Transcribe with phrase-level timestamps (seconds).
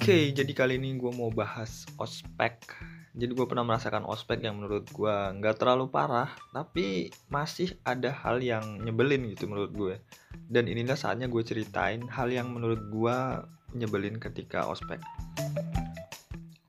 [0.00, 2.72] Oke, jadi kali ini gue mau bahas ospek.
[3.12, 8.40] Jadi gue pernah merasakan ospek yang menurut gue nggak terlalu parah, tapi masih ada hal
[8.40, 9.94] yang nyebelin gitu menurut gue.
[10.48, 13.16] Dan inilah saatnya gue ceritain hal yang menurut gue
[13.76, 15.04] nyebelin ketika ospek.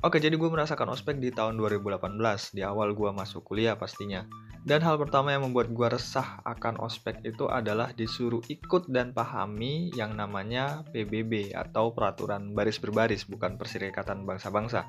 [0.03, 2.11] Oke, jadi gue merasakan ospek di tahun 2018,
[2.51, 4.27] di awal gue masuk kuliah pastinya.
[4.61, 9.89] Dan hal pertama yang membuat gue resah akan ospek itu adalah disuruh ikut dan pahami
[9.97, 14.85] yang namanya PBB atau Peraturan Baris Berbaris, bukan Perserikatan Bangsa-Bangsa.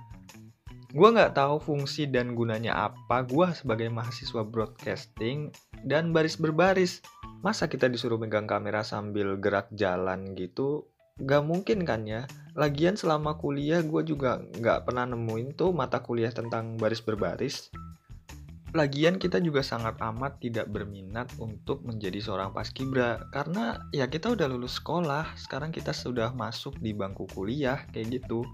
[0.93, 5.49] Gue nggak tahu fungsi dan gunanya apa gue sebagai mahasiswa broadcasting
[5.89, 7.01] dan baris berbaris.
[7.41, 10.85] Masa kita disuruh megang kamera sambil gerak jalan gitu?
[11.17, 12.29] Gak mungkin kan ya?
[12.53, 17.73] Lagian selama kuliah gue juga nggak pernah nemuin tuh mata kuliah tentang baris berbaris.
[18.73, 23.21] Lagian kita juga sangat amat tidak berminat untuk menjadi seorang paskibra.
[23.29, 28.49] Karena ya kita udah lulus sekolah, sekarang kita sudah masuk di bangku kuliah kayak gitu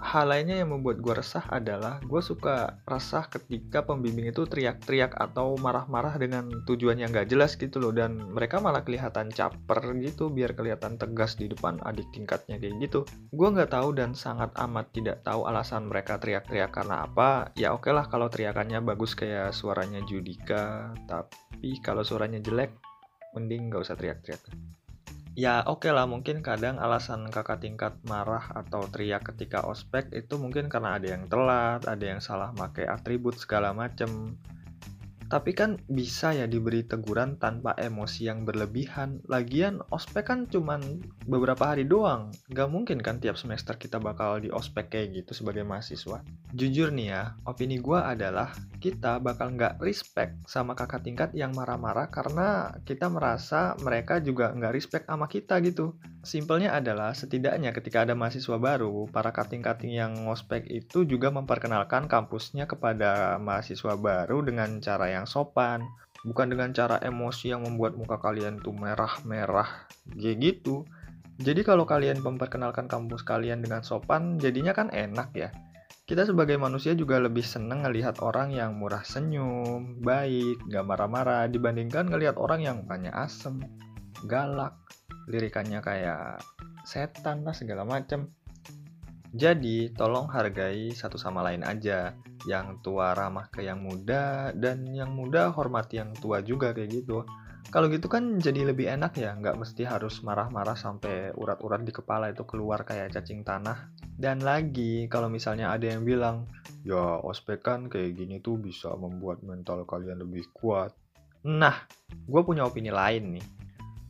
[0.00, 5.54] hal lainnya yang membuat gue resah adalah gue suka resah ketika pembimbing itu teriak-teriak atau
[5.60, 7.92] marah-marah dengan tujuan yang gak jelas gitu loh.
[7.92, 13.04] Dan mereka malah kelihatan caper gitu biar kelihatan tegas di depan adik tingkatnya kayak gitu.
[13.30, 17.52] Gue nggak tahu dan sangat amat tidak tahu alasan mereka teriak-teriak karena apa.
[17.54, 22.72] Ya oke okay lah kalau teriakannya bagus kayak suaranya Judika tapi kalau suaranya jelek
[23.36, 24.42] mending gak usah teriak-teriak
[25.40, 30.36] ya oke okay lah mungkin kadang alasan kakak tingkat marah atau teriak ketika ospek itu
[30.36, 34.36] mungkin karena ada yang telat, ada yang salah pakai atribut segala macem.
[35.30, 39.22] Tapi kan bisa ya diberi teguran tanpa emosi yang berlebihan.
[39.30, 40.82] Lagian ospek kan cuman
[41.22, 42.34] beberapa hari doang.
[42.50, 46.26] Gak mungkin kan tiap semester kita bakal di ospek kayak gitu sebagai mahasiswa.
[46.50, 48.50] Jujur nih ya, opini gue adalah
[48.80, 54.72] kita bakal nggak respect sama kakak tingkat yang marah-marah karena kita merasa mereka juga nggak
[54.72, 55.94] respect sama kita gitu.
[56.24, 62.64] Simpelnya adalah setidaknya ketika ada mahasiswa baru, para kating-kating yang ngospek itu juga memperkenalkan kampusnya
[62.64, 65.84] kepada mahasiswa baru dengan cara yang sopan,
[66.24, 70.88] bukan dengan cara emosi yang membuat muka kalian tuh merah-merah gitu.
[71.40, 75.48] Jadi kalau kalian memperkenalkan kampus kalian dengan sopan, jadinya kan enak ya.
[76.10, 82.10] Kita sebagai manusia juga lebih seneng ngelihat orang yang murah senyum, baik, gak marah-marah, dibandingkan
[82.10, 83.62] ngelihat orang yang banyak asem,
[84.26, 84.74] galak,
[85.30, 86.42] lirikannya kayak
[86.82, 88.26] setan lah segala macem.
[89.30, 92.18] Jadi, tolong hargai satu sama lain aja.
[92.42, 97.22] Yang tua ramah ke yang muda, dan yang muda hormati yang tua juga kayak gitu.
[97.68, 102.32] Kalau gitu kan jadi lebih enak ya, nggak mesti harus marah-marah sampai urat-urat di kepala
[102.32, 103.92] itu keluar kayak cacing tanah.
[104.16, 106.48] Dan lagi, kalau misalnya ada yang bilang,
[106.82, 110.96] ya ospek kan kayak gini tuh bisa membuat mental kalian lebih kuat.
[111.46, 113.46] Nah, gue punya opini lain nih.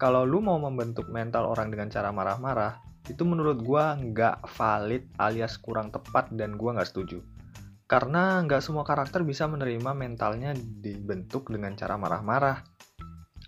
[0.00, 2.80] Kalau lu mau membentuk mental orang dengan cara marah-marah,
[3.12, 7.20] itu menurut gue nggak valid alias kurang tepat dan gue nggak setuju.
[7.84, 12.79] Karena nggak semua karakter bisa menerima mentalnya dibentuk dengan cara marah-marah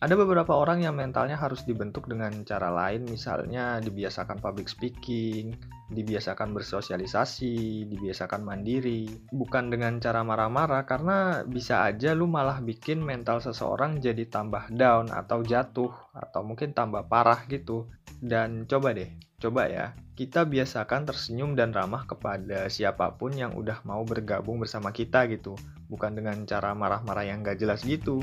[0.02, 5.54] ada beberapa orang yang mentalnya harus dibentuk dengan cara lain, misalnya dibiasakan public speaking,
[5.94, 13.38] dibiasakan bersosialisasi, dibiasakan mandiri, bukan dengan cara marah-marah karena bisa aja lu malah bikin mental
[13.38, 17.86] seseorang jadi tambah down atau jatuh atau mungkin tambah parah gitu.
[18.18, 19.06] Dan coba deh,
[19.38, 24.90] coba ya, kita biasakan tersenyum dan ramah kepada siapa pun yang udah mau bergabung bersama
[24.90, 25.54] kita gitu,
[25.86, 28.18] bukan dengan cara marah-marah yang gak jelas gitu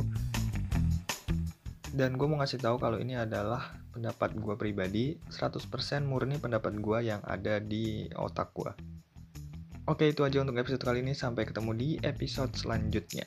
[1.94, 5.66] dan gue mau ngasih tahu kalau ini adalah pendapat gue pribadi 100%
[6.06, 8.72] murni pendapat gue yang ada di otak gue
[9.90, 11.18] oke itu aja untuk episode kali ini.
[11.18, 13.26] Sampai ketemu di episode selanjutnya